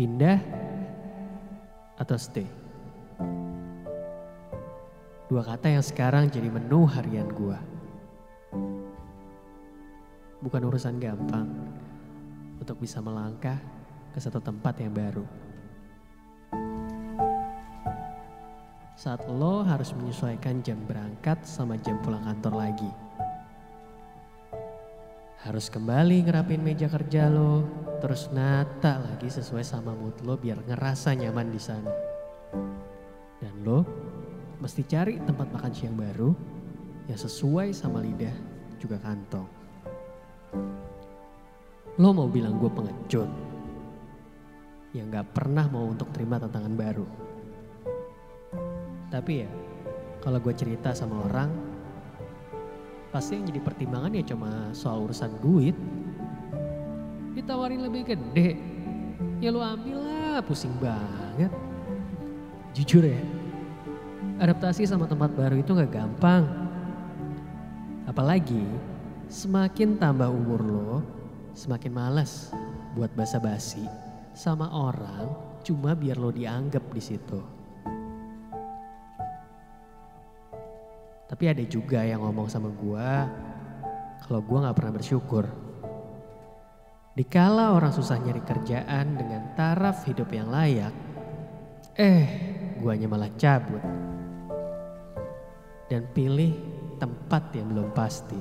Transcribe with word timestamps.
Pindah 0.00 0.40
atau 2.00 2.16
stay? 2.16 2.48
Dua 5.28 5.44
kata 5.44 5.76
yang 5.76 5.84
sekarang 5.84 6.32
jadi 6.32 6.48
menu 6.48 6.88
harian 6.88 7.28
gua. 7.28 7.60
Bukan 10.40 10.62
urusan 10.64 10.96
gampang 10.96 11.52
untuk 12.56 12.80
bisa 12.80 13.04
melangkah 13.04 13.60
ke 14.08 14.16
satu 14.16 14.40
tempat 14.40 14.80
yang 14.80 14.96
baru. 14.96 15.28
Saat 18.96 19.28
lo 19.28 19.68
harus 19.68 19.92
menyesuaikan 19.92 20.64
jam 20.64 20.80
berangkat 20.88 21.44
sama 21.44 21.76
jam 21.76 22.00
pulang 22.00 22.24
kantor 22.24 22.56
lagi. 22.56 22.88
Harus 25.40 25.72
kembali 25.72 26.28
ngerapin 26.28 26.60
meja 26.60 26.84
kerja 26.84 27.32
lo, 27.32 27.64
terus 28.04 28.28
nata 28.28 29.00
lagi 29.00 29.32
sesuai 29.32 29.64
sama 29.64 29.96
mood 29.96 30.20
lo 30.20 30.36
biar 30.36 30.60
ngerasa 30.68 31.16
nyaman 31.16 31.48
di 31.48 31.56
sana. 31.56 31.88
Dan 33.40 33.64
lo 33.64 33.80
mesti 34.60 34.84
cari 34.84 35.16
tempat 35.16 35.48
makan 35.48 35.72
siang 35.72 35.96
baru 35.96 36.36
yang 37.08 37.16
sesuai 37.16 37.72
sama 37.72 38.04
lidah 38.04 38.36
juga 38.76 39.00
kantong. 39.00 39.48
Lo 41.96 42.12
mau 42.12 42.28
bilang 42.28 42.60
gue 42.60 42.68
pengecut 42.68 43.30
yang 44.92 45.08
gak 45.08 45.32
pernah 45.32 45.64
mau 45.72 45.88
untuk 45.88 46.12
terima 46.12 46.36
tantangan 46.36 46.74
baru. 46.76 47.06
Tapi 49.08 49.32
ya, 49.40 49.48
kalau 50.20 50.36
gue 50.36 50.52
cerita 50.52 50.92
sama 50.92 51.24
orang, 51.24 51.69
pasti 53.10 53.34
yang 53.38 53.46
jadi 53.50 53.60
pertimbangan 53.62 54.14
ya 54.14 54.24
cuma 54.34 54.70
soal 54.70 55.06
urusan 55.06 55.30
duit. 55.42 55.74
Ditawarin 57.34 57.82
lebih 57.86 58.14
gede, 58.14 58.58
ya 59.38 59.50
lo 59.54 59.62
ambil 59.62 60.02
lah, 60.02 60.42
pusing 60.42 60.74
banget. 60.82 61.50
Jujur 62.74 63.02
ya, 63.02 63.18
adaptasi 64.38 64.86
sama 64.86 65.06
tempat 65.10 65.34
baru 65.34 65.58
itu 65.58 65.74
gak 65.74 65.90
gampang. 65.90 66.46
Apalagi 68.06 68.62
semakin 69.30 69.98
tambah 69.98 70.30
umur 70.30 70.60
lo, 70.62 70.94
semakin 71.54 71.92
malas 71.94 72.50
buat 72.94 73.10
basa-basi 73.14 73.86
sama 74.34 74.70
orang 74.70 75.30
cuma 75.62 75.94
biar 75.94 76.18
lo 76.18 76.30
dianggap 76.34 76.82
di 76.90 77.02
situ. 77.02 77.59
Tapi 81.30 81.46
ada 81.46 81.62
juga 81.62 82.02
yang 82.02 82.26
ngomong 82.26 82.50
sama 82.50 82.74
gua 82.74 83.30
kalau 84.26 84.42
gua 84.42 84.66
nggak 84.66 84.76
pernah 84.82 84.94
bersyukur. 84.98 85.46
Dikala 87.14 87.78
orang 87.78 87.94
susah 87.94 88.18
nyari 88.18 88.42
kerjaan 88.42 89.14
dengan 89.14 89.54
taraf 89.54 90.02
hidup 90.10 90.26
yang 90.34 90.50
layak, 90.50 90.90
eh 91.94 92.26
guanya 92.82 93.06
malah 93.06 93.30
cabut. 93.38 93.78
Dan 95.86 96.10
pilih 96.10 96.50
tempat 96.98 97.54
yang 97.54 97.70
belum 97.70 97.94
pasti. 97.94 98.38